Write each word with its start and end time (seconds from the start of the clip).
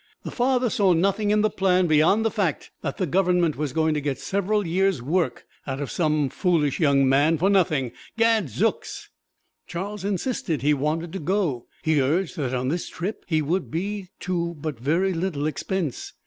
The 0.23 0.31
father 0.31 0.71
saw 0.71 0.93
nothing 0.93 1.29
in 1.29 1.41
the 1.41 1.49
plan 1.51 1.85
beyond 1.85 2.25
the 2.25 2.31
fact 2.31 2.71
that 2.81 2.97
the 2.97 3.05
Government 3.05 3.55
was 3.55 3.71
going 3.71 3.93
to 3.93 4.01
get 4.01 4.17
several 4.17 4.65
years' 4.65 4.99
work 4.99 5.45
out 5.67 5.79
of 5.79 5.91
some 5.91 6.27
foolish 6.29 6.79
young 6.79 7.07
man, 7.07 7.37
for 7.37 7.51
nothing 7.51 7.91
gadzooks! 8.17 9.11
Charles 9.67 10.03
insisted 10.03 10.63
he 10.63 10.73
wanted 10.73 11.13
to 11.13 11.19
go! 11.19 11.67
He 11.83 12.01
urged 12.01 12.35
that 12.37 12.51
on 12.55 12.69
this 12.69 12.89
trip 12.89 13.23
he 13.27 13.43
would 13.43 13.69
be 13.69 14.07
to 14.21 14.55
but 14.59 14.79
very 14.79 15.13
little 15.13 15.45
expense. 15.45 16.13